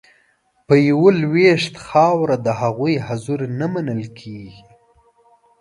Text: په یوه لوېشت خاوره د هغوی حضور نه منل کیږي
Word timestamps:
په 0.67 0.75
یوه 0.89 1.09
لوېشت 1.21 1.73
خاوره 1.87 2.37
د 2.45 2.47
هغوی 2.61 2.95
حضور 3.07 3.39
نه 3.59 3.67
منل 3.73 4.01
کیږي 4.19 4.61